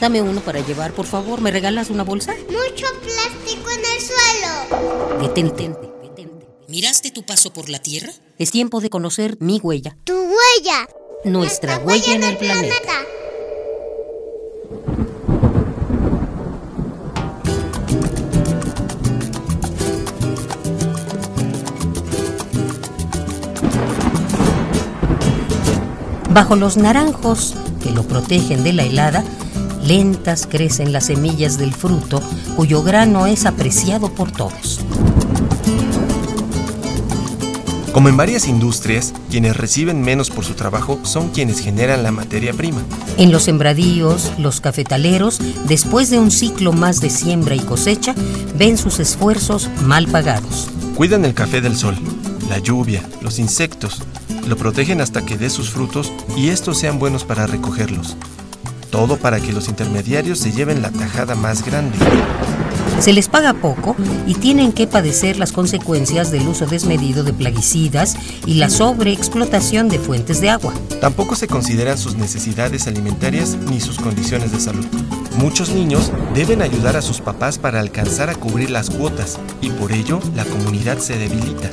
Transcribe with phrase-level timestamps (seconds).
[0.00, 1.40] Dame uno para llevar, por favor.
[1.40, 2.32] ¿Me regalas una bolsa?
[2.46, 5.20] Mucho plástico en el suelo.
[5.20, 6.46] Detente, detente.
[6.68, 8.12] ¿Miraste tu paso por la Tierra?
[8.38, 9.96] Es tiempo de conocer mi huella.
[10.04, 10.88] Tu huella.
[11.24, 12.92] Nuestra huella en el planeta.
[26.30, 29.24] Bajo los naranjos que lo protegen de la helada,
[29.88, 32.22] lentas crecen las semillas del fruto
[32.56, 34.80] cuyo grano es apreciado por todos.
[37.92, 42.52] Como en varias industrias, quienes reciben menos por su trabajo son quienes generan la materia
[42.52, 42.82] prima.
[43.16, 48.14] En los sembradíos, los cafetaleros, después de un ciclo más de siembra y cosecha,
[48.56, 50.68] ven sus esfuerzos mal pagados.
[50.96, 51.96] Cuidan el café del sol,
[52.50, 54.02] la lluvia, los insectos,
[54.46, 58.16] lo protegen hasta que dé sus frutos y estos sean buenos para recogerlos.
[58.90, 61.98] Todo para que los intermediarios se lleven la tajada más grande.
[63.00, 63.94] Se les paga poco
[64.26, 70.00] y tienen que padecer las consecuencias del uso desmedido de plaguicidas y la sobreexplotación de
[70.00, 70.72] fuentes de agua.
[71.00, 74.86] Tampoco se consideran sus necesidades alimentarias ni sus condiciones de salud.
[75.36, 79.92] Muchos niños deben ayudar a sus papás para alcanzar a cubrir las cuotas y por
[79.92, 81.70] ello la comunidad se debilita.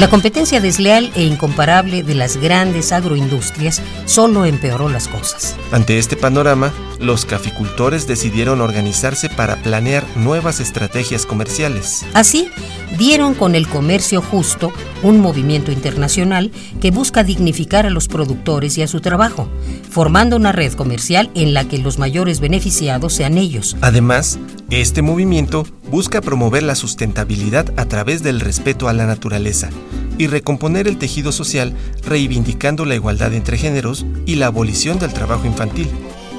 [0.00, 5.54] La competencia desleal e incomparable de las grandes agroindustrias solo empeoró las cosas.
[5.72, 12.06] Ante este panorama, los caficultores decidieron organizarse para planear nuevas estrategias comerciales.
[12.14, 12.50] Así,
[12.98, 18.82] dieron con el comercio justo un movimiento internacional que busca dignificar a los productores y
[18.82, 19.48] a su trabajo,
[19.88, 23.76] formando una red comercial en la que los mayores beneficiados sean ellos.
[23.80, 24.38] Además,
[24.70, 29.70] este movimiento busca promover la sustentabilidad a través del respeto a la naturaleza
[30.18, 31.72] y recomponer el tejido social
[32.04, 35.88] reivindicando la igualdad entre géneros y la abolición del trabajo infantil.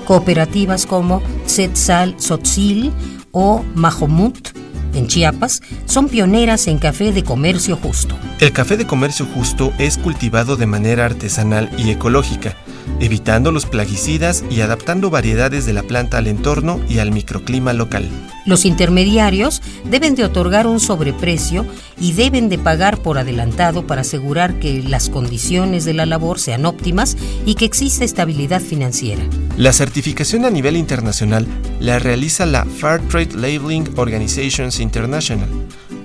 [0.06, 2.92] Cooperativas como Setzal Sotzil
[3.32, 4.51] o Mahomut
[4.94, 8.16] en Chiapas son pioneras en café de comercio justo.
[8.40, 12.56] El café de comercio justo es cultivado de manera artesanal y ecológica
[13.00, 18.10] evitando los plaguicidas y adaptando variedades de la planta al entorno y al microclima local.
[18.46, 21.66] Los intermediarios deben de otorgar un sobreprecio
[22.00, 26.66] y deben de pagar por adelantado para asegurar que las condiciones de la labor sean
[26.66, 29.22] óptimas y que exista estabilidad financiera.
[29.58, 31.46] La certificación a nivel internacional
[31.80, 35.50] la realiza la Fair Trade Labeling Organizations International,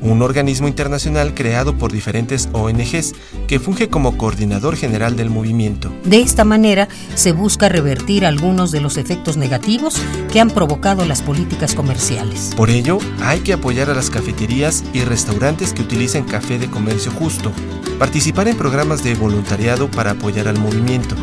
[0.03, 3.15] un organismo internacional creado por diferentes ONGs
[3.47, 5.91] que funge como coordinador general del movimiento.
[6.05, 6.66] De esta manera
[7.15, 9.97] se busca revertir algunos de los efectos negativos
[10.32, 12.53] que han provocado las políticas comerciales.
[12.56, 17.12] Por ello, hay que apoyar a las cafeterías y restaurantes que utilicen café de comercio
[17.12, 17.53] justo,
[17.99, 21.15] participar en programas de voluntariado para apoyar al movimiento,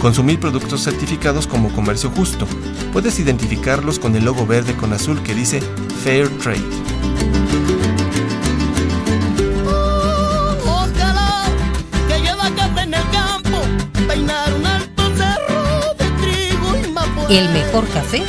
[0.00, 2.46] consumir productos certificados como comercio justo.
[2.92, 5.60] Puedes identificarlos con el logo verde con azul que dice
[6.02, 6.87] Fair Trade.
[17.28, 18.22] El mejor café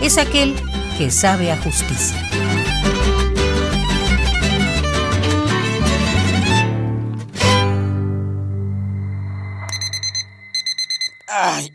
[0.00, 0.56] es aquel
[0.96, 2.16] que sabe a justicia.
[11.28, 11.70] Ay.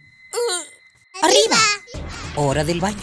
[1.22, 1.58] Arriba.
[2.36, 2.98] Hora del baño.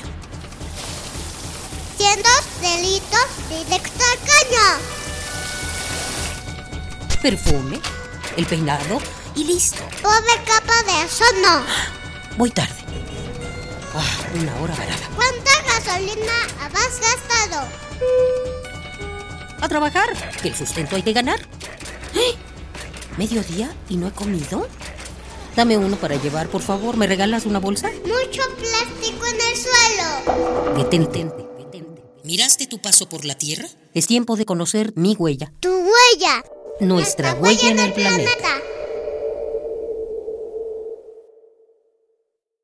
[1.97, 2.28] Siendo
[2.60, 4.66] delitos directo al caño.
[7.22, 7.81] Perfume,
[8.37, 9.00] el peinado
[9.37, 9.84] y listo.
[10.03, 11.63] Pobre capa de eso no.
[12.36, 12.78] Voy tarde.
[14.00, 15.10] Ah, una hora varada.
[15.16, 16.33] ¿Cuánta gasolina
[16.72, 17.68] has gastado?
[19.60, 20.09] A trabajar,
[20.41, 21.41] que el sustento hay que ganar.
[22.15, 22.36] ¿Eh?
[23.16, 24.68] ¿Mediodía y no he comido?
[25.56, 26.97] Dame uno para llevar, por favor.
[26.97, 27.91] ¿Me regalas una bolsa?
[28.04, 30.77] Mucho plástico en el suelo.
[30.77, 31.24] Detente,
[31.59, 32.03] detente.
[32.22, 33.66] ¿Miraste tu paso por la Tierra?
[33.94, 35.53] Es tiempo de conocer mi huella.
[35.59, 36.44] Tu huella.
[36.78, 38.60] Nuestra, huella, en el planeta.